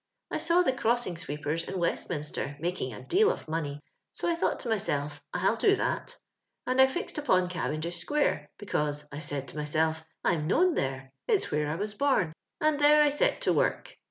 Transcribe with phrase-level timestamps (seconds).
[0.31, 3.79] "I saw the crossing sweepers in Westminster making a deal of money,
[4.11, 6.17] so I thought to my self /'// do that,
[6.65, 11.51] and I fixed upon Cavendish square, because, I said to myself, I'm knows there; it's
[11.51, 13.95] where I was bom, and there I set to work.